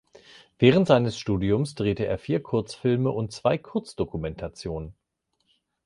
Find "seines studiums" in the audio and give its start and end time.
0.87-1.75